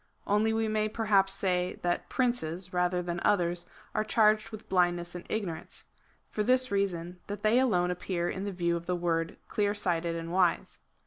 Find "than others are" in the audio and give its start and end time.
3.03-4.03